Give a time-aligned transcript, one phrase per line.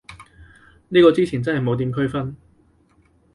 [0.89, 2.35] 呢個之前真係冇點區分